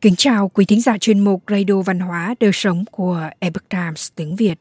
Kính 0.00 0.16
chào 0.16 0.48
quý 0.48 0.64
thính 0.64 0.80
giả 0.80 0.98
chuyên 0.98 1.20
mục 1.20 1.42
Radio 1.50 1.82
Văn 1.82 2.00
hóa 2.00 2.34
Đời 2.40 2.50
Sống 2.54 2.84
của 2.90 3.30
Epoch 3.38 3.68
Times 3.68 4.08
tiếng 4.14 4.36
Việt. 4.36 4.60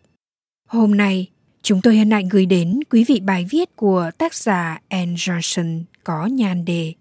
Hôm 0.68 0.98
nay, 0.98 1.28
chúng 1.62 1.82
tôi 1.82 1.98
hân 1.98 2.12
hạnh 2.12 2.30
gửi 2.30 2.46
đến 2.46 2.80
quý 2.90 3.06
vị 3.08 3.20
bài 3.20 3.46
viết 3.50 3.76
của 3.76 4.12
tác 4.18 4.34
giả 4.34 4.82
Anne 4.90 5.14
Johnson 5.14 5.84
có 6.04 6.26
nhan 6.26 6.66
đề 6.66 6.94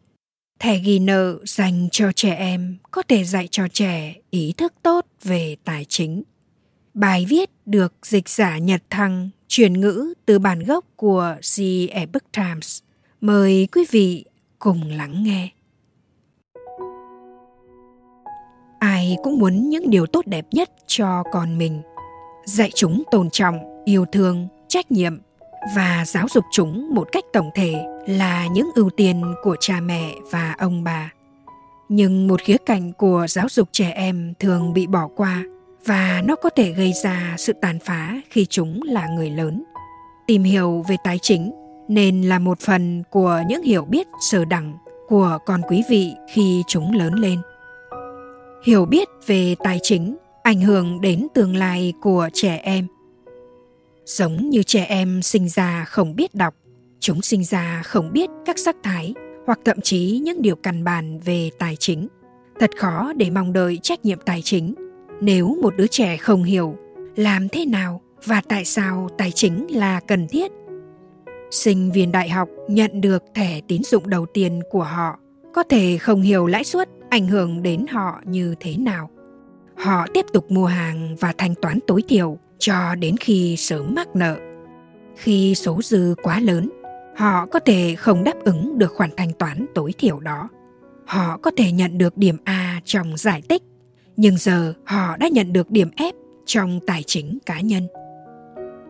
Thẻ 0.58 0.78
ghi 0.78 0.98
nợ 0.98 1.38
dành 1.44 1.88
cho 1.92 2.12
trẻ 2.12 2.34
em 2.34 2.76
có 2.90 3.02
thể 3.02 3.24
dạy 3.24 3.48
cho 3.50 3.68
trẻ 3.68 4.14
ý 4.30 4.52
thức 4.56 4.72
tốt 4.82 5.06
về 5.22 5.56
tài 5.64 5.84
chính. 5.84 6.22
Bài 6.94 7.26
viết 7.28 7.50
được 7.66 7.94
dịch 8.02 8.28
giả 8.28 8.58
Nhật 8.58 8.82
Thăng 8.90 9.30
chuyển 9.48 9.80
ngữ 9.80 10.14
từ 10.26 10.38
bản 10.38 10.64
gốc 10.64 10.84
của 10.96 11.36
The 11.56 11.86
Epoch 11.90 12.32
Times. 12.32 12.80
Mời 13.20 13.68
quý 13.72 13.84
vị 13.90 14.24
cùng 14.58 14.90
lắng 14.90 15.22
nghe. 15.24 15.48
Ai 18.78 19.16
cũng 19.22 19.38
muốn 19.38 19.68
những 19.68 19.90
điều 19.90 20.06
tốt 20.06 20.26
đẹp 20.26 20.46
nhất 20.50 20.70
cho 20.86 21.22
con 21.32 21.58
mình. 21.58 21.82
Dạy 22.44 22.70
chúng 22.74 23.02
tôn 23.10 23.30
trọng, 23.30 23.84
yêu 23.84 24.04
thương, 24.12 24.48
trách 24.68 24.90
nhiệm 24.92 25.18
và 25.76 26.04
giáo 26.06 26.26
dục 26.30 26.44
chúng 26.52 26.94
một 26.94 27.08
cách 27.12 27.24
tổng 27.32 27.50
thể 27.54 27.74
là 28.06 28.46
những 28.46 28.70
ưu 28.74 28.90
tiên 28.90 29.22
của 29.42 29.56
cha 29.60 29.80
mẹ 29.80 30.14
và 30.30 30.54
ông 30.58 30.84
bà. 30.84 31.12
Nhưng 31.88 32.28
một 32.28 32.40
khía 32.40 32.56
cạnh 32.66 32.92
của 32.92 33.26
giáo 33.28 33.46
dục 33.50 33.68
trẻ 33.72 33.90
em 33.90 34.34
thường 34.38 34.72
bị 34.72 34.86
bỏ 34.86 35.08
qua 35.16 35.42
và 35.86 36.22
nó 36.24 36.36
có 36.36 36.50
thể 36.50 36.72
gây 36.72 36.92
ra 36.92 37.34
sự 37.38 37.52
tàn 37.52 37.78
phá 37.78 38.20
khi 38.30 38.46
chúng 38.46 38.82
là 38.82 39.08
người 39.08 39.30
lớn. 39.30 39.64
Tìm 40.26 40.42
hiểu 40.42 40.84
về 40.88 40.96
tài 41.04 41.18
chính 41.22 41.52
nên 41.88 42.22
là 42.22 42.38
một 42.38 42.60
phần 42.60 43.02
của 43.10 43.42
những 43.48 43.62
hiểu 43.62 43.84
biết 43.84 44.06
sơ 44.30 44.44
đẳng 44.44 44.78
của 45.08 45.38
con 45.46 45.60
quý 45.68 45.82
vị 45.90 46.12
khi 46.34 46.62
chúng 46.68 46.92
lớn 46.92 47.14
lên 47.14 47.38
hiểu 48.62 48.84
biết 48.84 49.08
về 49.26 49.54
tài 49.64 49.78
chính, 49.82 50.16
ảnh 50.42 50.60
hưởng 50.60 51.00
đến 51.00 51.26
tương 51.34 51.56
lai 51.56 51.92
của 52.02 52.28
trẻ 52.32 52.60
em. 52.62 52.86
Giống 54.04 54.50
như 54.50 54.62
trẻ 54.62 54.84
em 54.84 55.22
sinh 55.22 55.48
ra 55.48 55.84
không 55.84 56.16
biết 56.16 56.34
đọc, 56.34 56.54
chúng 57.00 57.22
sinh 57.22 57.44
ra 57.44 57.82
không 57.84 58.12
biết 58.12 58.30
các 58.46 58.58
sắc 58.58 58.76
thái, 58.82 59.14
hoặc 59.46 59.58
thậm 59.64 59.80
chí 59.80 60.20
những 60.24 60.42
điều 60.42 60.56
căn 60.56 60.84
bản 60.84 61.18
về 61.24 61.50
tài 61.58 61.76
chính. 61.76 62.08
Thật 62.60 62.70
khó 62.76 63.12
để 63.16 63.30
mong 63.30 63.52
đợi 63.52 63.78
trách 63.82 64.04
nhiệm 64.04 64.18
tài 64.26 64.42
chính. 64.42 64.74
Nếu 65.20 65.56
một 65.62 65.76
đứa 65.76 65.86
trẻ 65.86 66.16
không 66.16 66.44
hiểu, 66.44 66.76
làm 67.16 67.48
thế 67.48 67.66
nào 67.66 68.00
và 68.24 68.42
tại 68.48 68.64
sao 68.64 69.08
tài 69.18 69.32
chính 69.32 69.66
là 69.70 70.00
cần 70.00 70.28
thiết? 70.28 70.52
Sinh 71.50 71.92
viên 71.92 72.12
đại 72.12 72.28
học 72.28 72.48
nhận 72.68 73.00
được 73.00 73.24
thẻ 73.34 73.60
tín 73.68 73.82
dụng 73.84 74.10
đầu 74.10 74.26
tiên 74.26 74.60
của 74.70 74.82
họ, 74.82 75.18
có 75.54 75.62
thể 75.62 75.98
không 75.98 76.22
hiểu 76.22 76.46
lãi 76.46 76.64
suất 76.64 76.88
ảnh 77.10 77.26
hưởng 77.26 77.62
đến 77.62 77.86
họ 77.90 78.20
như 78.24 78.54
thế 78.60 78.76
nào. 78.76 79.10
Họ 79.76 80.06
tiếp 80.14 80.26
tục 80.32 80.50
mua 80.50 80.66
hàng 80.66 81.16
và 81.20 81.32
thanh 81.38 81.54
toán 81.54 81.78
tối 81.86 82.02
thiểu 82.08 82.38
cho 82.58 82.94
đến 82.94 83.16
khi 83.16 83.56
sớm 83.56 83.94
mắc 83.94 84.16
nợ. 84.16 84.36
Khi 85.16 85.54
số 85.54 85.82
dư 85.82 86.14
quá 86.22 86.40
lớn, 86.40 86.70
họ 87.16 87.46
có 87.46 87.58
thể 87.58 87.94
không 87.94 88.24
đáp 88.24 88.44
ứng 88.44 88.78
được 88.78 88.92
khoản 88.92 89.10
thanh 89.16 89.32
toán 89.32 89.66
tối 89.74 89.92
thiểu 89.98 90.20
đó. 90.20 90.48
Họ 91.06 91.36
có 91.36 91.50
thể 91.56 91.72
nhận 91.72 91.98
được 91.98 92.16
điểm 92.16 92.36
a 92.44 92.80
trong 92.84 93.16
giải 93.16 93.42
tích, 93.42 93.62
nhưng 94.16 94.36
giờ 94.36 94.74
họ 94.84 95.16
đã 95.16 95.28
nhận 95.28 95.52
được 95.52 95.70
điểm 95.70 95.90
f 95.96 96.12
trong 96.46 96.80
tài 96.86 97.02
chính 97.06 97.38
cá 97.46 97.60
nhân. 97.60 97.86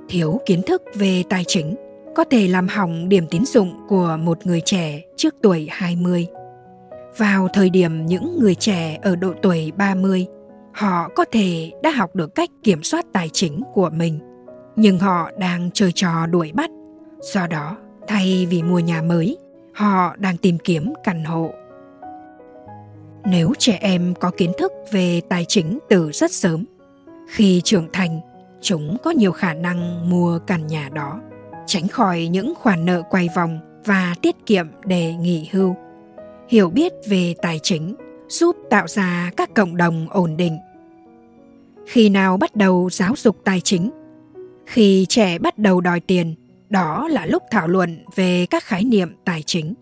Thiếu 0.09 0.41
kiến 0.47 0.63
thức 0.67 0.83
về 0.95 1.23
tài 1.29 1.45
chính 1.47 1.75
có 2.15 2.25
thể 2.25 2.49
làm 2.49 2.69
hỏng 2.69 3.09
điểm 3.09 3.27
tín 3.31 3.45
dụng 3.45 3.75
của 3.89 4.19
một 4.23 4.47
người 4.47 4.61
trẻ 4.65 5.03
trước 5.17 5.35
tuổi 5.43 5.69
20 5.71 6.27
vào 7.17 7.49
thời 7.53 7.71
điểm 7.71 8.07
những 8.07 8.39
người 8.39 8.55
trẻ 8.55 8.99
ở 9.03 9.17
độ 9.17 9.33
tuổi 9.43 9.73
30, 9.77 10.27
họ 10.73 11.09
có 11.09 11.25
thể 11.33 11.73
đã 11.83 11.91
học 11.91 12.15
được 12.15 12.35
cách 12.35 12.51
kiểm 12.63 12.83
soát 12.83 13.07
tài 13.13 13.29
chính 13.33 13.63
của 13.75 13.91
mình, 13.91 14.19
nhưng 14.77 14.99
họ 14.99 15.31
đang 15.39 15.71
chơi 15.75 15.93
trò 15.93 16.27
đuổi 16.27 16.53
bắt. 16.55 16.71
Do 17.21 17.47
đó, 17.47 17.77
thay 18.09 18.47
vì 18.51 18.63
mua 18.63 18.79
nhà 18.79 19.03
mới, 19.03 19.39
họ 19.75 20.17
đang 20.19 20.37
tìm 20.37 20.59
kiếm 20.59 20.93
căn 21.05 21.25
hộ. 21.25 21.51
Nếu 23.25 23.53
trẻ 23.59 23.79
em 23.81 24.15
có 24.21 24.31
kiến 24.37 24.53
thức 24.59 24.73
về 24.93 25.21
tài 25.29 25.45
chính 25.45 25.79
từ 25.89 26.11
rất 26.13 26.33
sớm, 26.33 26.65
khi 27.29 27.61
trưởng 27.65 27.89
thành, 27.93 28.21
chúng 28.61 28.97
có 29.03 29.11
nhiều 29.11 29.33
khả 29.33 29.55
năng 29.55 30.11
mua 30.11 30.39
căn 30.39 30.67
nhà 30.67 30.91
đó, 30.93 31.21
tránh 31.67 31.89
khỏi 31.89 32.29
những 32.31 32.55
khoản 32.55 32.85
nợ 32.85 33.03
quay 33.11 33.29
vòng 33.35 33.61
và 33.85 34.15
tiết 34.23 34.37
kiệm 34.47 34.67
để 34.85 35.15
nghỉ 35.15 35.49
hưu 35.53 35.77
hiểu 36.49 36.71
biết 36.71 36.93
về 37.09 37.35
tài 37.43 37.61
chính, 37.63 37.95
giúp 38.29 38.57
tạo 38.71 38.89
ra 38.89 39.31
các 39.37 39.55
cộng 39.55 39.77
đồng 39.77 40.07
ổn 40.11 40.37
định. 40.37 40.59
Khi 41.87 42.09
nào 42.09 42.37
bắt 42.37 42.57
đầu 42.57 42.91
giáo 42.91 43.15
dục 43.17 43.37
tài 43.45 43.61
chính? 43.61 43.91
Khi 44.67 45.07
trẻ 45.09 45.39
bắt 45.39 45.59
đầu 45.59 45.81
đòi 45.81 46.01
tiền, 46.01 46.35
đó 46.69 47.09
là 47.09 47.27
lúc 47.27 47.43
thảo 47.51 47.69
luận 47.69 48.05
về 48.15 48.47
các 48.51 48.65
khái 48.65 48.85
niệm 48.85 49.17
tài 49.25 49.43
chính. 49.47 49.75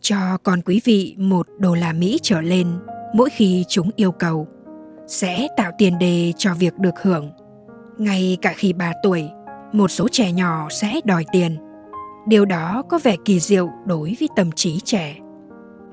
Cho 0.00 0.16
con 0.42 0.60
quý 0.64 0.80
vị 0.84 1.14
một 1.18 1.46
đô 1.58 1.74
la 1.74 1.92
mỹ 1.92 2.18
trở 2.22 2.40
lên, 2.40 2.66
mỗi 3.14 3.30
khi 3.30 3.64
chúng 3.68 3.90
yêu 3.96 4.12
cầu, 4.12 4.46
sẽ 5.06 5.48
tạo 5.56 5.72
tiền 5.78 5.98
đề 5.98 6.32
cho 6.36 6.54
việc 6.54 6.78
được 6.78 7.02
hưởng. 7.02 7.30
Ngay 7.98 8.36
cả 8.42 8.54
khi 8.56 8.72
3 8.72 8.92
tuổi, 9.02 9.28
một 9.72 9.88
số 9.88 10.08
trẻ 10.08 10.32
nhỏ 10.32 10.68
sẽ 10.70 11.00
đòi 11.04 11.24
tiền. 11.32 11.56
Điều 12.26 12.44
đó 12.44 12.82
có 12.88 12.98
vẻ 13.02 13.16
kỳ 13.24 13.40
diệu 13.40 13.68
đối 13.86 14.16
với 14.20 14.28
tâm 14.36 14.50
trí 14.52 14.80
trẻ 14.80 15.16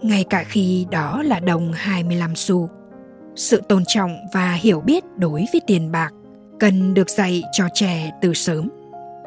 ngay 0.01 0.23
cả 0.29 0.43
khi 0.43 0.85
đó 0.91 1.23
là 1.23 1.39
đồng 1.39 1.71
25 1.73 2.35
xu. 2.35 2.69
Sự 3.35 3.61
tôn 3.69 3.83
trọng 3.87 4.17
và 4.33 4.53
hiểu 4.53 4.81
biết 4.81 5.03
đối 5.17 5.45
với 5.53 5.61
tiền 5.67 5.91
bạc 5.91 6.13
cần 6.59 6.93
được 6.93 7.09
dạy 7.09 7.43
cho 7.51 7.67
trẻ 7.73 8.11
từ 8.21 8.33
sớm. 8.33 8.69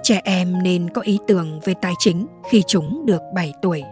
Trẻ 0.02 0.20
em 0.24 0.62
nên 0.62 0.90
có 0.90 1.02
ý 1.02 1.18
tưởng 1.26 1.60
về 1.64 1.74
tài 1.82 1.92
chính 1.98 2.26
khi 2.50 2.62
chúng 2.66 3.06
được 3.06 3.20
7 3.34 3.52
tuổi. 3.62 3.82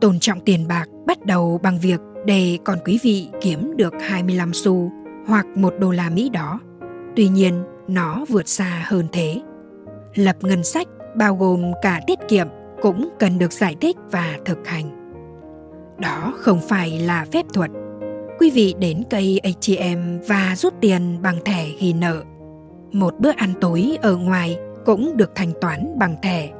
Tôn 0.00 0.18
trọng 0.20 0.40
tiền 0.40 0.68
bạc 0.68 0.86
bắt 1.06 1.26
đầu 1.26 1.60
bằng 1.62 1.78
việc 1.78 2.00
để 2.24 2.58
con 2.64 2.78
quý 2.84 2.98
vị 3.02 3.28
kiếm 3.40 3.76
được 3.76 3.92
25 4.00 4.52
xu 4.54 4.90
hoặc 5.26 5.46
một 5.54 5.74
đô 5.78 5.90
la 5.90 6.10
Mỹ 6.10 6.28
đó. 6.28 6.60
Tuy 7.16 7.28
nhiên, 7.28 7.64
nó 7.88 8.24
vượt 8.28 8.48
xa 8.48 8.84
hơn 8.86 9.06
thế. 9.12 9.40
Lập 10.14 10.36
ngân 10.40 10.64
sách 10.64 10.86
bao 11.16 11.36
gồm 11.36 11.72
cả 11.82 12.00
tiết 12.06 12.18
kiệm 12.28 12.48
cũng 12.82 13.08
cần 13.18 13.38
được 13.38 13.52
giải 13.52 13.76
thích 13.80 13.96
và 14.10 14.38
thực 14.44 14.66
hành 14.66 15.05
đó 15.98 16.34
không 16.38 16.60
phải 16.68 16.98
là 16.98 17.26
phép 17.32 17.46
thuật. 17.54 17.70
Quý 18.38 18.50
vị 18.50 18.74
đến 18.78 19.02
cây 19.10 19.40
atm 19.42 20.18
và 20.28 20.54
rút 20.56 20.74
tiền 20.80 21.22
bằng 21.22 21.38
thẻ 21.44 21.66
ghi 21.80 21.92
nợ. 21.92 22.22
Một 22.92 23.14
bữa 23.18 23.32
ăn 23.36 23.52
tối 23.60 23.98
ở 24.02 24.16
ngoài 24.16 24.58
cũng 24.84 25.16
được 25.16 25.30
thanh 25.34 25.52
toán 25.60 25.98
bằng 25.98 26.16
thẻ. 26.22 26.50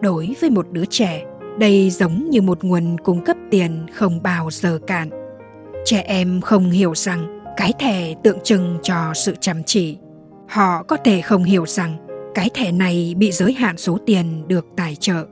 Đối 0.00 0.34
với 0.40 0.50
một 0.50 0.66
đứa 0.70 0.84
trẻ, 0.84 1.24
đây 1.58 1.90
giống 1.90 2.30
như 2.30 2.42
một 2.42 2.64
nguồn 2.64 2.96
cung 2.98 3.24
cấp 3.24 3.36
tiền 3.50 3.86
không 3.94 4.22
bao 4.22 4.50
giờ 4.50 4.78
cạn. 4.86 5.10
Trẻ 5.84 6.02
em 6.06 6.40
không 6.40 6.70
hiểu 6.70 6.94
rằng 6.94 7.40
cái 7.56 7.72
thẻ 7.78 8.14
tượng 8.22 8.38
trưng 8.40 8.78
cho 8.82 9.14
sự 9.14 9.36
chăm 9.40 9.62
chỉ. 9.66 9.98
Họ 10.48 10.82
có 10.82 10.96
thể 10.96 11.20
không 11.20 11.44
hiểu 11.44 11.66
rằng 11.66 11.96
cái 12.34 12.50
thẻ 12.54 12.72
này 12.72 13.14
bị 13.18 13.32
giới 13.32 13.52
hạn 13.52 13.76
số 13.76 13.98
tiền 14.06 14.48
được 14.48 14.66
tài 14.76 14.96
trợ 14.96 15.24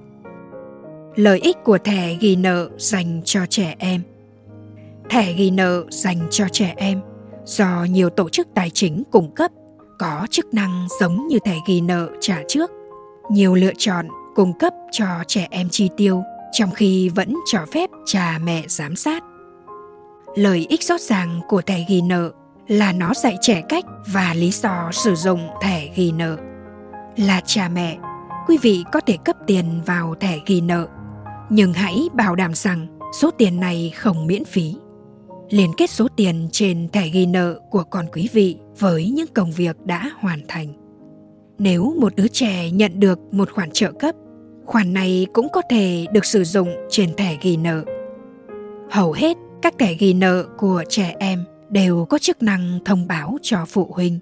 lợi 1.19 1.39
ích 1.39 1.57
của 1.65 1.79
thẻ 1.79 2.15
ghi 2.21 2.37
nợ 2.37 2.69
dành 2.77 3.21
cho 3.25 3.41
trẻ 3.51 3.75
em. 3.79 4.03
Thẻ 5.11 5.33
ghi 5.33 5.51
nợ 5.51 5.85
dành 5.91 6.27
cho 6.31 6.45
trẻ 6.53 6.75
em. 6.77 7.01
Do 7.45 7.87
nhiều 7.91 8.11
tổ 8.11 8.29
chức 8.29 8.49
tài 8.55 8.71
chính 8.71 9.03
cung 9.11 9.35
cấp, 9.35 9.51
có 9.99 10.27
chức 10.31 10.55
năng 10.55 10.87
giống 11.01 11.27
như 11.29 11.39
thẻ 11.45 11.57
ghi 11.67 11.81
nợ 11.81 12.09
trả 12.21 12.43
trước. 12.49 12.71
Nhiều 13.31 13.55
lựa 13.55 13.73
chọn 13.79 14.09
cung 14.35 14.59
cấp 14.59 14.73
cho 14.93 15.07
trẻ 15.27 15.47
em 15.51 15.69
chi 15.71 15.91
tiêu, 15.97 16.23
trong 16.53 16.71
khi 16.71 17.09
vẫn 17.09 17.35
cho 17.53 17.67
phép 17.73 17.91
cha 18.07 18.39
mẹ 18.43 18.65
giám 18.69 18.97
sát. 18.97 19.25
Lợi 20.35 20.67
ích 20.69 20.83
rõ 20.83 20.99
ràng 20.99 21.41
của 21.49 21.63
thẻ 21.63 21.85
ghi 21.89 22.01
nợ 22.01 22.31
là 22.69 22.93
nó 22.93 23.15
dạy 23.15 23.37
trẻ 23.41 23.63
cách 23.69 23.85
và 24.13 24.35
lý 24.35 24.51
do 24.51 24.91
sử 24.93 25.15
dụng 25.15 25.49
thẻ 25.63 25.89
ghi 25.97 26.13
nợ. 26.13 26.37
Là 27.17 27.41
cha 27.47 27.69
mẹ, 27.69 27.99
quý 28.49 28.59
vị 28.63 28.85
có 28.93 29.01
thể 29.01 29.17
cấp 29.25 29.37
tiền 29.47 29.81
vào 29.87 30.15
thẻ 30.21 30.39
ghi 30.47 30.61
nợ 30.61 30.89
nhưng 31.51 31.73
hãy 31.73 32.09
bảo 32.15 32.35
đảm 32.35 32.55
rằng 32.55 32.87
số 33.13 33.31
tiền 33.31 33.61
này 33.61 33.93
không 33.97 34.27
miễn 34.27 34.45
phí. 34.45 34.75
Liên 35.51 35.71
kết 35.77 35.91
số 35.91 36.09
tiền 36.17 36.49
trên 36.53 36.89
thẻ 36.89 37.09
ghi 37.09 37.27
nợ 37.27 37.61
của 37.71 37.83
con 37.83 38.07
quý 38.13 38.29
vị 38.33 38.57
với 38.79 39.11
những 39.11 39.27
công 39.35 39.51
việc 39.51 39.77
đã 39.85 40.11
hoàn 40.19 40.41
thành. 40.49 40.69
Nếu 41.59 41.95
một 42.01 42.17
đứa 42.17 42.29
trẻ 42.29 42.71
nhận 42.71 43.01
được 43.01 43.19
một 43.33 43.51
khoản 43.53 43.71
trợ 43.71 43.93
cấp, 43.93 44.15
khoản 44.65 44.93
này 44.93 45.27
cũng 45.33 45.49
có 45.53 45.63
thể 45.71 46.07
được 46.13 46.25
sử 46.25 46.45
dụng 46.45 46.69
trên 46.91 47.15
thẻ 47.15 47.37
ghi 47.43 47.57
nợ. 47.57 47.85
Hầu 48.91 49.13
hết 49.13 49.37
các 49.63 49.75
thẻ 49.79 49.95
ghi 49.95 50.15
nợ 50.15 50.45
của 50.59 50.85
trẻ 50.89 51.15
em 51.19 51.45
đều 51.71 52.05
có 52.05 52.19
chức 52.19 52.43
năng 52.43 52.79
thông 52.85 53.09
báo 53.09 53.39
cho 53.43 53.65
phụ 53.69 53.93
huynh. 53.95 54.19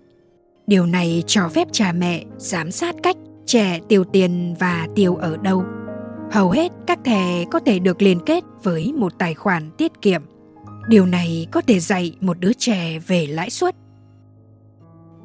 Điều 0.66 0.86
này 0.86 1.22
cho 1.26 1.48
phép 1.48 1.68
cha 1.72 1.92
mẹ 1.92 2.24
giám 2.36 2.70
sát 2.70 2.94
cách 3.02 3.16
trẻ 3.46 3.80
tiêu 3.88 4.04
tiền 4.04 4.54
và 4.58 4.88
tiêu 4.94 5.16
ở 5.16 5.36
đâu 5.36 5.64
hầu 6.30 6.50
hết 6.50 6.72
các 6.86 6.98
thẻ 7.04 7.44
có 7.50 7.60
thể 7.66 7.78
được 7.78 8.02
liên 8.02 8.20
kết 8.26 8.44
với 8.62 8.92
một 8.92 9.18
tài 9.18 9.34
khoản 9.34 9.70
tiết 9.78 10.02
kiệm. 10.02 10.22
Điều 10.88 11.06
này 11.06 11.46
có 11.52 11.60
thể 11.60 11.80
dạy 11.80 12.16
một 12.20 12.40
đứa 12.40 12.52
trẻ 12.52 12.98
về 12.98 13.26
lãi 13.26 13.50
suất. 13.50 13.76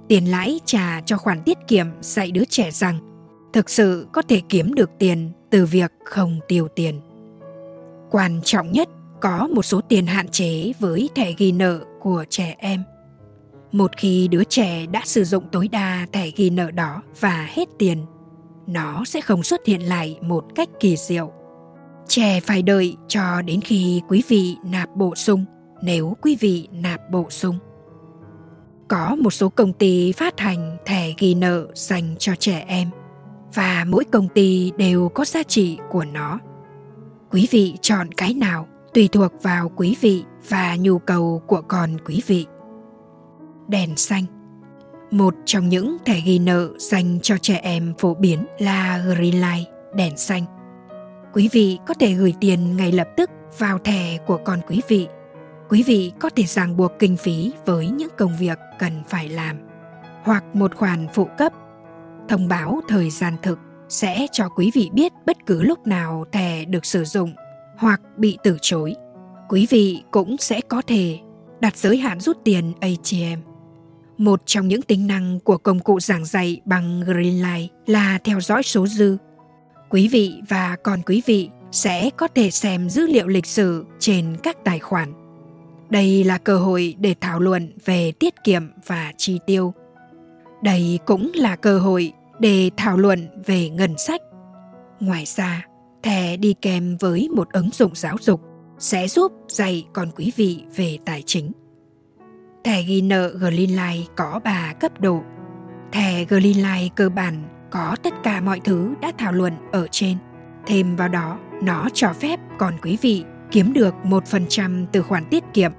Tiền 0.08 0.32
lãi 0.32 0.60
trả 0.66 1.02
cho 1.06 1.18
khoản 1.18 1.42
tiết 1.46 1.58
kiệm 1.68 1.88
dạy 2.02 2.32
đứa 2.32 2.46
trẻ 2.46 2.72
rằng 2.72 3.00
thực 3.54 3.70
sự 3.70 4.08
có 4.12 4.22
thể 4.22 4.42
kiếm 4.50 4.74
được 4.74 4.90
tiền 5.00 5.32
từ 5.50 5.66
việc 5.66 5.92
không 6.06 6.40
tiêu 6.48 6.68
tiền. 6.76 7.02
Quan 8.12 8.40
trọng 8.44 8.72
nhất, 8.72 8.90
có 9.22 9.48
một 9.48 9.64
số 9.64 9.82
tiền 9.82 10.06
hạn 10.06 10.28
chế 10.28 10.74
với 10.80 11.10
thẻ 11.16 11.34
ghi 11.38 11.52
nợ 11.52 11.80
của 12.00 12.26
trẻ 12.30 12.56
em. 12.58 12.84
Một 13.72 13.92
khi 13.98 14.28
đứa 14.28 14.44
trẻ 14.44 14.86
đã 14.86 15.02
sử 15.06 15.24
dụng 15.24 15.44
tối 15.52 15.68
đa 15.68 16.06
thẻ 16.12 16.32
ghi 16.36 16.50
nợ 16.50 16.72
đó 16.72 17.02
và 17.20 17.48
hết 17.50 17.70
tiền 17.80 18.06
nó 18.68 19.06
sẽ 19.06 19.22
không 19.22 19.44
xuất 19.44 19.66
hiện 19.66 19.82
lại 19.82 20.20
một 20.22 20.46
cách 20.56 20.70
kỳ 20.80 20.96
diệu. 20.98 21.32
Trẻ 22.08 22.40
phải 22.40 22.62
đợi 22.62 22.96
cho 23.08 23.42
đến 23.42 23.62
khi 23.62 24.02
quý 24.10 24.24
vị 24.28 24.58
nạp 24.66 24.96
bổ 24.96 25.16
sung, 25.16 25.46
nếu 25.84 26.18
quý 26.22 26.38
vị 26.40 26.68
nạp 26.72 27.10
bổ 27.12 27.30
sung. 27.30 27.58
Có 28.88 29.16
một 29.16 29.32
số 29.32 29.50
công 29.50 29.74
ty 29.74 30.12
phát 30.12 30.40
hành 30.40 30.78
thẻ 30.86 31.14
ghi 31.18 31.34
nợ 31.34 31.68
dành 31.74 32.16
cho 32.20 32.36
trẻ 32.40 32.66
em, 32.68 32.90
và 33.54 33.86
mỗi 33.88 34.04
công 34.06 34.28
ty 34.28 34.72
đều 34.78 35.10
có 35.10 35.26
giá 35.26 35.44
trị 35.44 35.78
của 35.90 36.06
nó. 36.06 36.40
Quý 37.32 37.48
vị 37.52 37.78
chọn 37.82 38.12
cái 38.12 38.34
nào 38.34 38.68
tùy 38.94 39.10
thuộc 39.12 39.32
vào 39.44 39.72
quý 39.76 39.96
vị 40.02 40.24
và 40.50 40.76
nhu 40.80 41.00
cầu 41.00 41.42
của 41.48 41.62
con 41.62 41.98
quý 42.06 42.22
vị. 42.28 42.46
Đèn 43.68 43.98
xanh 43.98 44.24
một 45.12 45.36
trong 45.46 45.70
những 45.70 45.98
thẻ 46.06 46.22
ghi 46.26 46.40
nợ 46.40 46.70
dành 46.78 47.20
cho 47.22 47.38
trẻ 47.38 47.60
em 47.64 47.94
phổ 47.98 48.14
biến 48.14 48.46
là 48.60 48.98
Greenlight, 48.98 49.68
đèn 49.96 50.18
xanh. 50.18 50.46
Quý 51.34 51.50
vị 51.52 51.80
có 51.88 51.94
thể 51.94 52.14
gửi 52.14 52.34
tiền 52.40 52.78
ngay 52.78 52.92
lập 52.92 53.08
tức 53.18 53.30
vào 53.58 53.78
thẻ 53.78 54.18
của 54.26 54.38
con 54.46 54.60
quý 54.68 54.82
vị. 54.88 55.08
Quý 55.70 55.84
vị 55.84 56.12
có 56.20 56.30
thể 56.30 56.44
ràng 56.44 56.78
buộc 56.78 56.92
kinh 57.00 57.18
phí 57.18 57.52
với 57.66 57.88
những 57.88 58.10
công 58.18 58.38
việc 58.40 58.60
cần 58.80 59.04
phải 59.08 59.30
làm 59.30 59.58
hoặc 60.24 60.44
một 60.56 60.76
khoản 60.76 61.08
phụ 61.14 61.28
cấp. 61.38 61.54
Thông 62.30 62.48
báo 62.48 62.82
thời 62.88 63.10
gian 63.10 63.38
thực 63.42 63.60
sẽ 63.90 64.28
cho 64.32 64.50
quý 64.50 64.72
vị 64.74 64.90
biết 64.94 65.12
bất 65.26 65.38
cứ 65.46 65.64
lúc 65.64 65.88
nào 65.88 66.26
thẻ 66.32 66.66
được 66.66 66.86
sử 66.86 67.04
dụng 67.04 67.34
hoặc 67.78 68.02
bị 68.18 68.38
từ 68.44 68.58
chối. 68.62 68.96
Quý 69.50 69.68
vị 69.70 70.04
cũng 70.12 70.38
sẽ 70.38 70.62
có 70.62 70.82
thể 70.88 71.20
đặt 71.60 71.78
giới 71.78 71.98
hạn 71.98 72.20
rút 72.20 72.38
tiền 72.44 72.74
ATM 72.80 73.51
một 74.22 74.42
trong 74.46 74.68
những 74.68 74.82
tính 74.82 75.08
năng 75.08 75.40
của 75.40 75.58
công 75.58 75.80
cụ 75.80 76.00
giảng 76.00 76.26
dạy 76.26 76.62
bằng 76.66 77.02
Greenlight 77.06 77.72
là 77.86 78.20
theo 78.24 78.42
dõi 78.42 78.64
số 78.64 78.88
dư. 78.88 79.18
Quý 79.90 80.08
vị 80.08 80.42
và 80.50 80.76
con 80.84 81.02
quý 81.06 81.22
vị 81.26 81.50
sẽ 81.72 82.10
có 82.18 82.28
thể 82.28 82.52
xem 82.52 82.90
dữ 82.90 83.08
liệu 83.08 83.28
lịch 83.28 83.46
sử 83.46 83.86
trên 84.00 84.38
các 84.44 84.58
tài 84.66 84.80
khoản. 84.80 85.14
Đây 85.90 86.24
là 86.24 86.38
cơ 86.38 86.58
hội 86.58 86.96
để 87.00 87.16
thảo 87.22 87.40
luận 87.40 87.74
về 87.86 88.12
tiết 88.12 88.34
kiệm 88.44 88.70
và 88.86 89.14
chi 89.18 89.40
tiêu. 89.46 89.74
Đây 90.64 91.00
cũng 91.06 91.32
là 91.36 91.56
cơ 91.56 91.80
hội 91.80 92.14
để 92.40 92.70
thảo 92.78 92.98
luận 92.98 93.28
về 93.46 93.70
ngân 93.70 93.98
sách. 93.98 94.22
Ngoài 95.00 95.24
ra, 95.26 95.68
thẻ 96.04 96.38
đi 96.38 96.56
kèm 96.62 96.98
với 96.98 97.30
một 97.30 97.48
ứng 97.52 97.70
dụng 97.74 97.92
giáo 97.96 98.18
dục 98.22 98.42
sẽ 98.80 99.08
giúp 99.08 99.32
dạy 99.50 99.86
con 99.94 100.12
quý 100.16 100.32
vị 100.36 100.64
về 100.76 100.98
tài 101.06 101.24
chính. 101.26 101.52
Thẻ 102.64 102.84
ghi 102.84 103.02
nợ 103.02 103.28
Greenlight 103.28 104.10
có 104.16 104.40
3 104.44 104.74
cấp 104.80 105.02
độ. 105.02 105.24
Thẻ 105.92 106.26
Greenlight 106.26 106.96
cơ 106.96 107.10
bản 107.10 107.44
có 107.72 107.96
tất 108.04 108.14
cả 108.24 108.42
mọi 108.42 108.60
thứ 108.64 108.94
đã 109.02 109.12
thảo 109.18 109.32
luận 109.32 109.54
ở 109.72 109.88
trên. 109.92 110.18
Thêm 110.66 110.96
vào 110.96 111.08
đó, 111.08 111.40
nó 111.64 111.90
cho 111.94 112.14
phép 112.14 112.40
còn 112.58 112.74
quý 112.82 112.98
vị 113.02 113.24
kiếm 113.52 113.74
được 113.74 113.94
1% 114.04 114.86
từ 114.92 115.02
khoản 115.02 115.26
tiết 115.26 115.44
kiệm. 115.54 115.72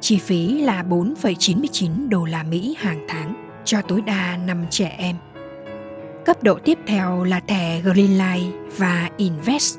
Chi 0.00 0.18
phí 0.18 0.62
là 0.62 0.82
4,99 0.82 2.08
đô 2.08 2.24
la 2.24 2.42
Mỹ 2.42 2.76
hàng 2.78 3.04
tháng 3.08 3.50
cho 3.64 3.82
tối 3.82 4.00
đa 4.00 4.36
5 4.46 4.64
trẻ 4.70 4.94
em. 4.98 5.16
Cấp 6.24 6.42
độ 6.42 6.58
tiếp 6.64 6.78
theo 6.86 7.24
là 7.24 7.40
thẻ 7.40 7.80
Greenlight 7.80 8.54
và 8.76 9.10
Invest. 9.16 9.78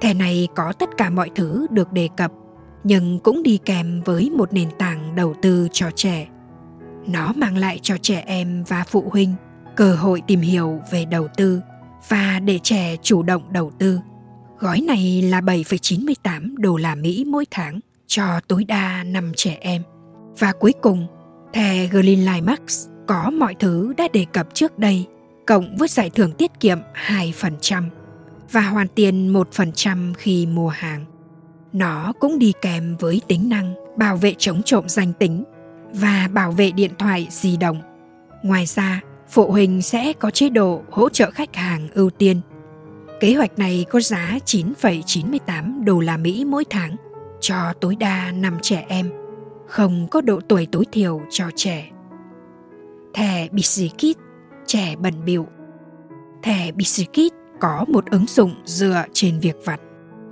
Thẻ 0.00 0.14
này 0.14 0.48
có 0.54 0.72
tất 0.72 0.88
cả 0.96 1.10
mọi 1.10 1.30
thứ 1.34 1.66
được 1.70 1.92
đề 1.92 2.08
cập 2.16 2.32
nhưng 2.84 3.18
cũng 3.18 3.42
đi 3.42 3.58
kèm 3.64 4.02
với 4.04 4.30
một 4.30 4.52
nền 4.52 4.68
tảng 4.78 4.97
đầu 5.18 5.34
tư 5.42 5.68
cho 5.72 5.90
trẻ 5.90 6.26
nó 7.06 7.32
mang 7.36 7.56
lại 7.56 7.78
cho 7.82 7.96
trẻ 8.02 8.22
em 8.26 8.64
và 8.68 8.84
phụ 8.88 9.04
huynh 9.12 9.34
cơ 9.76 9.94
hội 9.94 10.22
tìm 10.26 10.40
hiểu 10.40 10.80
về 10.90 11.04
đầu 11.04 11.28
tư 11.36 11.60
và 12.08 12.40
để 12.44 12.58
trẻ 12.62 12.96
chủ 13.02 13.22
động 13.22 13.42
đầu 13.52 13.72
tư. 13.78 14.00
Gói 14.58 14.80
này 14.80 15.22
là 15.22 15.40
7,98 15.40 16.54
đô 16.56 16.76
la 16.76 16.94
Mỹ 16.94 17.24
mỗi 17.26 17.44
tháng 17.50 17.80
cho 18.06 18.40
tối 18.48 18.64
đa 18.64 19.04
5 19.04 19.32
trẻ 19.36 19.58
em. 19.60 19.82
Và 20.38 20.52
cuối 20.52 20.72
cùng, 20.82 21.06
thẻ 21.52 21.86
Greenlight 21.86 22.44
Max 22.44 22.86
có 23.06 23.30
mọi 23.30 23.54
thứ 23.54 23.92
đã 23.96 24.08
đề 24.12 24.26
cập 24.32 24.54
trước 24.54 24.78
đây, 24.78 25.06
cộng 25.46 25.76
với 25.76 25.88
giải 25.88 26.10
thưởng 26.10 26.32
tiết 26.32 26.60
kiệm 26.60 26.78
2% 27.06 27.88
và 28.52 28.60
hoàn 28.60 28.88
tiền 28.88 29.32
1% 29.32 30.14
khi 30.14 30.46
mua 30.46 30.68
hàng. 30.68 31.04
Nó 31.72 32.12
cũng 32.20 32.38
đi 32.38 32.52
kèm 32.62 32.96
với 32.96 33.20
tính 33.28 33.48
năng 33.48 33.74
bảo 33.96 34.16
vệ 34.16 34.34
chống 34.38 34.62
trộm 34.62 34.88
danh 34.88 35.12
tính 35.12 35.44
và 35.92 36.28
bảo 36.32 36.52
vệ 36.52 36.70
điện 36.70 36.90
thoại 36.98 37.26
di 37.30 37.56
động. 37.56 37.82
Ngoài 38.42 38.66
ra, 38.66 39.00
phụ 39.28 39.50
huynh 39.50 39.82
sẽ 39.82 40.12
có 40.12 40.30
chế 40.30 40.48
độ 40.48 40.82
hỗ 40.90 41.08
trợ 41.08 41.30
khách 41.30 41.56
hàng 41.56 41.88
ưu 41.94 42.10
tiên. 42.10 42.40
Kế 43.20 43.34
hoạch 43.34 43.58
này 43.58 43.86
có 43.90 44.00
giá 44.00 44.38
9,98 44.46 45.84
đô 45.84 46.00
la 46.00 46.16
Mỹ 46.16 46.44
mỗi 46.44 46.64
tháng 46.70 46.96
cho 47.40 47.72
tối 47.80 47.96
đa 47.96 48.32
5 48.32 48.58
trẻ 48.62 48.84
em, 48.88 49.10
không 49.66 50.08
có 50.10 50.20
độ 50.20 50.40
tuổi 50.48 50.66
tối 50.72 50.84
thiểu 50.92 51.20
cho 51.30 51.44
trẻ. 51.56 51.90
Thẻ 53.14 53.48
Bisikit 53.52 54.16
trẻ 54.66 54.96
bẩn 54.96 55.24
bịu 55.24 55.46
Thẻ 56.42 56.72
Bisikit 56.72 57.32
có 57.60 57.84
một 57.88 58.10
ứng 58.10 58.26
dụng 58.26 58.54
dựa 58.64 59.04
trên 59.12 59.38
việc 59.40 59.56
vặt 59.64 59.80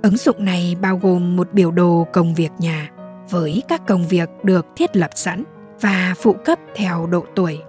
Ứng 0.07 0.17
dụng 0.17 0.45
này 0.45 0.75
bao 0.81 0.97
gồm 0.97 1.35
một 1.35 1.53
biểu 1.53 1.71
đồ 1.71 2.07
công 2.13 2.35
việc 2.35 2.49
nhà 2.59 2.91
với 3.29 3.63
các 3.67 3.87
công 3.87 4.07
việc 4.07 4.29
được 4.43 4.65
thiết 4.75 4.95
lập 4.95 5.09
sẵn 5.15 5.43
và 5.81 6.13
phụ 6.17 6.33
cấp 6.45 6.59
theo 6.75 7.07
độ 7.07 7.25
tuổi. 7.35 7.59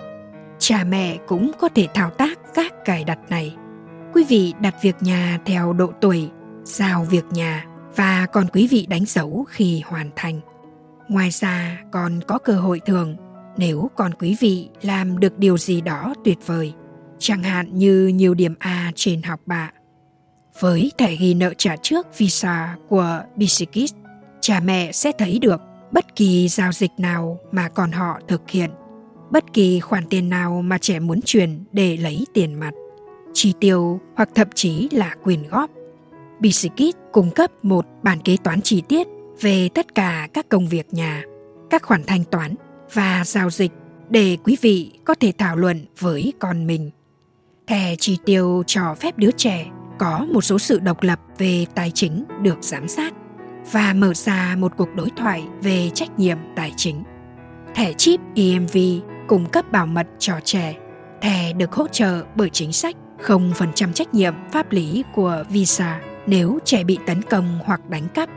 Cha 0.59 0.85
mẹ 0.85 1.19
cũng 1.27 1.53
có 1.59 1.69
thể 1.75 1.89
thao 1.95 2.11
tác 2.11 2.39
các 2.55 2.73
cài 2.85 3.05
đặt 3.05 3.19
này. 3.29 3.57
Quý 4.15 4.25
vị 4.29 4.55
đặt 4.61 4.75
việc 4.83 4.97
nhà 5.01 5.39
theo 5.47 5.73
độ 5.73 5.93
tuổi, 6.01 6.31
giao 6.65 7.05
việc 7.05 7.25
nhà 7.31 7.67
và 7.97 8.27
còn 8.33 8.47
quý 8.53 8.69
vị 8.71 8.87
đánh 8.89 9.05
dấu 9.05 9.45
khi 9.49 9.83
hoàn 9.87 10.11
thành. 10.17 10.41
Ngoài 11.09 11.31
ra 11.31 11.79
còn 11.93 12.21
có 12.27 12.39
cơ 12.39 12.53
hội 12.53 12.81
thường 12.87 13.17
nếu 13.57 13.91
còn 13.97 14.15
quý 14.15 14.37
vị 14.41 14.69
làm 14.83 15.21
được 15.21 15.39
điều 15.39 15.59
gì 15.59 15.81
đó 15.81 16.15
tuyệt 16.25 16.39
vời, 16.47 16.73
chẳng 17.19 17.43
hạn 17.43 17.79
như 17.79 18.07
nhiều 18.07 18.35
điểm 18.35 18.55
A 18.59 18.93
trên 18.95 19.23
học 19.23 19.41
bạ 19.47 19.71
với 20.61 20.93
thẻ 20.99 21.17
ghi 21.17 21.35
nợ 21.35 21.55
trả 21.59 21.77
trước 21.77 22.19
Visa 22.19 22.77
của 22.89 23.23
Bisikis, 23.37 23.93
cha 24.41 24.61
mẹ 24.61 24.93
sẽ 24.93 25.13
thấy 25.19 25.39
được 25.39 25.61
bất 25.93 26.17
kỳ 26.17 26.49
giao 26.49 26.73
dịch 26.73 26.91
nào 26.99 27.39
mà 27.53 27.69
con 27.69 27.93
họ 27.93 28.21
thực 28.29 28.51
hiện, 28.51 28.71
bất 29.31 29.53
kỳ 29.53 29.81
khoản 29.81 30.05
tiền 30.11 30.29
nào 30.29 30.63
mà 30.63 30.79
trẻ 30.79 31.01
muốn 31.01 31.21
chuyển 31.25 31.65
để 31.73 31.97
lấy 31.97 32.27
tiền 32.35 32.55
mặt, 32.55 32.71
chi 33.35 33.55
tiêu 33.61 34.01
hoặc 34.17 34.29
thậm 34.35 34.49
chí 34.55 34.89
là 34.93 35.15
quyền 35.25 35.49
góp. 35.49 35.71
Bisikit 36.41 36.95
cung 37.13 37.31
cấp 37.31 37.51
một 37.63 37.87
bản 38.03 38.19
kế 38.25 38.37
toán 38.45 38.63
chi 38.63 38.83
tiết 38.89 39.07
về 39.41 39.69
tất 39.75 39.95
cả 39.95 40.29
các 40.33 40.49
công 40.49 40.69
việc 40.69 40.95
nhà, 40.95 41.23
các 41.71 41.83
khoản 41.83 42.05
thanh 42.07 42.25
toán 42.25 42.55
và 42.93 43.23
giao 43.25 43.51
dịch 43.51 43.73
để 44.11 44.37
quý 44.45 44.57
vị 44.61 44.93
có 45.05 45.15
thể 45.15 45.33
thảo 45.39 45.57
luận 45.57 45.87
với 45.99 46.33
con 46.39 46.67
mình. 46.67 46.91
Thẻ 47.67 47.97
chi 47.99 48.19
tiêu 48.25 48.63
cho 48.67 48.95
phép 48.95 49.19
đứa 49.19 49.31
trẻ 49.31 49.67
có 49.99 50.27
một 50.33 50.41
số 50.41 50.59
sự 50.59 50.79
độc 50.79 51.03
lập 51.03 51.21
về 51.39 51.67
tài 51.75 51.91
chính 51.91 52.25
được 52.43 52.59
giám 52.61 52.89
sát 52.89 53.15
và 53.73 53.93
mở 53.93 54.15
ra 54.15 54.57
một 54.59 54.73
cuộc 54.77 54.95
đối 54.95 55.11
thoại 55.17 55.45
về 55.63 55.91
trách 55.95 56.19
nhiệm 56.19 56.39
tài 56.57 56.73
chính. 56.77 57.03
Thẻ 57.75 57.93
chip 57.93 58.21
EMV 58.35 58.77
cung 59.29 59.47
cấp 59.47 59.73
bảo 59.73 59.87
mật 59.87 60.07
cho 60.19 60.35
trẻ. 60.45 60.77
Thẻ 61.21 61.53
được 61.53 61.73
hỗ 61.73 61.87
trợ 61.89 62.25
bởi 62.35 62.51
chính 62.51 62.73
sách 62.73 62.97
0% 63.27 63.93
trách 63.93 64.15
nhiệm 64.15 64.35
pháp 64.53 64.73
lý 64.73 65.05
của 65.15 65.45
Visa 65.51 66.01
nếu 66.27 66.59
trẻ 66.65 66.85
bị 66.85 66.99
tấn 67.07 67.23
công 67.23 67.59
hoặc 67.65 67.91
đánh 67.91 68.09
cắp. 68.15 68.29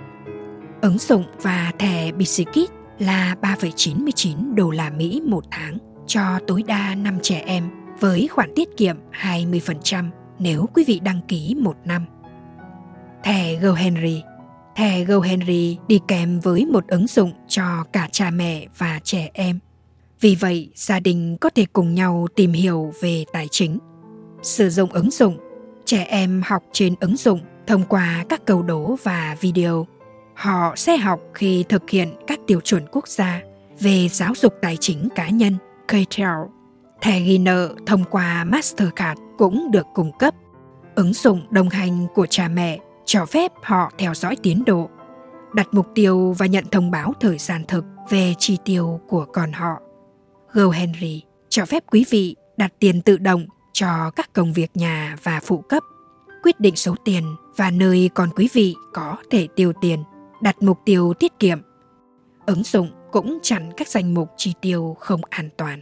Ứng 0.82 0.98
dụng 0.98 1.24
và 1.42 1.72
thẻ 1.80 2.12
Bisikit 2.12 2.70
là 3.00 3.36
3,99 3.42 4.56
đô 4.56 4.70
la 4.70 4.90
Mỹ 4.90 5.22
một 5.26 5.44
tháng 5.52 5.78
cho 6.08 6.40
tối 6.48 6.64
đa 6.68 6.96
5 6.96 7.20
trẻ 7.22 7.44
em 7.46 7.70
với 8.00 8.28
khoản 8.28 8.50
tiết 8.56 8.78
kiệm 8.78 8.96
20% 9.12 10.10
nếu 10.42 10.70
quý 10.74 10.84
vị 10.88 11.00
đăng 11.04 11.22
ký 11.28 11.56
một 11.60 11.76
năm. 11.86 12.06
Thẻ 13.24 13.56
GoHenry 13.56 14.22
Thẻ 14.76 15.04
GoHenry 15.04 15.78
đi 15.88 16.00
kèm 16.08 16.40
với 16.40 16.66
một 16.66 16.88
ứng 16.88 17.08
dụng 17.08 17.32
cho 17.48 17.64
cả 17.94 18.10
cha 18.12 18.32
mẹ 18.32 18.68
và 18.78 19.00
trẻ 19.04 19.30
em. 19.34 19.60
Vì 20.22 20.36
vậy, 20.36 20.70
gia 20.76 21.00
đình 21.00 21.38
có 21.42 21.50
thể 21.50 21.66
cùng 21.74 21.96
nhau 21.96 22.28
tìm 22.36 22.54
hiểu 22.54 22.94
về 23.02 23.26
tài 23.34 23.48
chính. 23.52 23.80
Sử 24.42 24.70
dụng 24.70 24.92
ứng 24.92 25.12
dụng, 25.12 25.38
trẻ 25.86 26.04
em 26.04 26.42
học 26.46 26.64
trên 26.72 26.96
ứng 27.00 27.18
dụng 27.18 27.40
thông 27.68 27.84
qua 27.84 28.26
các 28.30 28.46
câu 28.46 28.64
đố 28.64 28.96
và 29.04 29.38
video. 29.42 29.88
họ 30.36 30.74
sẽ 30.76 30.98
học 30.98 31.20
khi 31.34 31.66
thực 31.70 31.90
hiện 31.90 32.10
các 32.28 32.40
tiêu 32.48 32.62
chuẩn 32.62 32.86
quốc 32.92 33.08
gia 33.08 33.42
về 33.80 34.08
giáo 34.08 34.34
dục 34.36 34.54
tài 34.62 34.78
chính 34.78 35.10
cá 35.16 35.30
nhân 35.30 35.58
KTEL. 35.88 36.61
Thẻ 37.02 37.20
ghi 37.20 37.38
nợ 37.38 37.76
thông 37.86 38.04
qua 38.12 38.44
Mastercard 38.44 39.22
cũng 39.38 39.72
được 39.72 39.88
cung 39.94 40.12
cấp. 40.20 40.36
Ứng 40.96 41.14
dụng 41.14 41.42
đồng 41.50 41.70
hành 41.70 42.08
của 42.16 42.26
cha 42.26 42.48
mẹ 42.48 42.80
cho 43.06 43.26
phép 43.26 43.52
họ 43.64 43.92
theo 43.98 44.14
dõi 44.14 44.36
tiến 44.44 44.64
độ, 44.66 44.90
đặt 45.54 45.68
mục 45.72 45.88
tiêu 45.96 46.36
và 46.38 46.46
nhận 46.46 46.66
thông 46.72 46.92
báo 46.92 47.14
thời 47.20 47.38
gian 47.38 47.64
thực 47.68 47.86
về 48.10 48.34
chi 48.40 48.58
tiêu 48.66 49.00
của 49.08 49.26
con 49.26 49.52
họ. 49.52 49.82
GoHenry 50.54 51.24
cho 51.50 51.66
phép 51.66 51.84
quý 51.92 52.06
vị 52.10 52.36
đặt 52.58 52.74
tiền 52.80 53.02
tự 53.02 53.18
động 53.18 53.46
cho 53.74 54.12
các 54.16 54.34
công 54.34 54.54
việc 54.54 54.72
nhà 54.74 55.16
và 55.24 55.40
phụ 55.44 55.58
cấp, 55.62 55.84
quyết 56.44 56.60
định 56.60 56.76
số 56.76 56.96
tiền 57.06 57.24
và 57.56 57.72
nơi 57.72 58.10
con 58.16 58.30
quý 58.36 58.50
vị 58.54 58.76
có 58.94 59.18
thể 59.32 59.48
tiêu 59.56 59.74
tiền, 59.82 60.04
đặt 60.42 60.56
mục 60.62 60.80
tiêu 60.86 61.14
tiết 61.20 61.32
kiệm. 61.40 61.62
Ứng 62.46 62.64
dụng 62.64 62.92
cũng 63.12 63.40
chặn 63.44 63.72
các 63.78 63.88
danh 63.88 64.14
mục 64.14 64.30
chi 64.38 64.54
tiêu 64.62 64.96
không 65.00 65.22
an 65.30 65.50
toàn. 65.58 65.82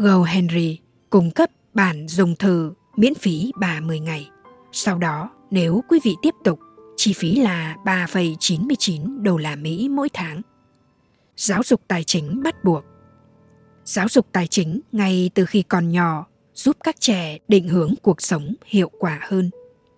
GoHenry 0.00 0.78
cung 1.10 1.30
cấp 1.30 1.50
bản 1.74 2.08
dùng 2.08 2.36
thử 2.36 2.72
miễn 2.96 3.14
phí 3.14 3.52
30 3.56 4.00
ngày. 4.00 4.30
Sau 4.72 4.98
đó, 4.98 5.30
nếu 5.50 5.82
quý 5.88 6.00
vị 6.04 6.14
tiếp 6.22 6.34
tục, 6.44 6.58
chi 6.96 7.12
phí 7.12 7.36
là 7.36 7.76
3,99 7.84 9.22
đô 9.22 9.36
la 9.36 9.56
Mỹ 9.56 9.88
mỗi 9.88 10.08
tháng. 10.12 10.42
Giáo 11.36 11.62
dục 11.62 11.80
tài 11.88 12.04
chính 12.04 12.42
bắt 12.42 12.64
buộc 12.64 12.84
Giáo 13.84 14.08
dục 14.08 14.26
tài 14.32 14.46
chính 14.46 14.80
ngay 14.92 15.30
từ 15.34 15.44
khi 15.44 15.62
còn 15.62 15.88
nhỏ 15.88 16.26
giúp 16.54 16.76
các 16.84 17.00
trẻ 17.00 17.38
định 17.48 17.68
hướng 17.68 17.94
cuộc 18.02 18.22
sống 18.22 18.54
hiệu 18.66 18.90
quả 18.98 19.20
hơn, 19.22 19.50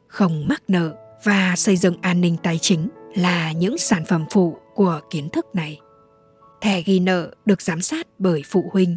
không 0.08 0.48
mắc 0.48 0.62
nợ 0.68 0.94
và 1.24 1.54
xây 1.56 1.76
dựng 1.76 1.96
an 2.00 2.20
ninh 2.20 2.36
tài 2.42 2.58
chính 2.58 2.88
là 3.14 3.52
những 3.52 3.78
sản 3.78 4.04
phẩm 4.04 4.24
phụ 4.30 4.56
của 4.74 5.00
kiến 5.10 5.28
thức 5.28 5.46
này. 5.54 5.80
Thẻ 6.60 6.82
ghi 6.82 7.00
nợ 7.00 7.34
được 7.44 7.62
giám 7.62 7.80
sát 7.80 8.06
bởi 8.18 8.42
phụ 8.46 8.70
huynh, 8.72 8.96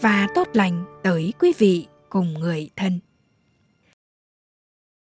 và 0.00 0.26
tốt 0.34 0.48
lành 0.52 0.84
tới 1.02 1.32
quý 1.40 1.52
vị 1.58 1.86
cùng 2.08 2.34
người 2.34 2.70
thân. 2.76 3.00